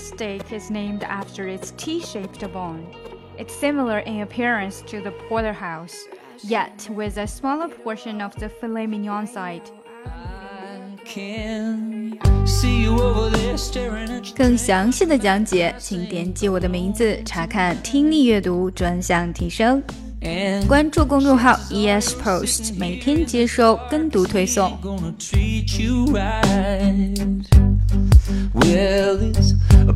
[0.00, 2.86] steak is named after its T-shaped bone.
[3.38, 5.96] It's similar in appearance to the porterhouse,
[6.42, 9.62] yet with a smaller portion of the filet mignon side.
[11.04, 14.34] Can see you over there staring at you.
[14.34, 19.82] 更详细的讲解，请点击我的名字查看听力阅读专项提升。
[20.22, 24.76] And 关注公众号 ES Post，每天接收跟读推送。
[24.82, 27.44] gonna treat you right.
[28.54, 29.49] Well, it's